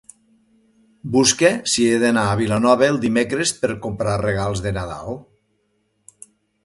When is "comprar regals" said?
3.87-4.65